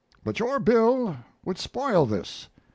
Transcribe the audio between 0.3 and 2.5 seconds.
your bill would spoil this.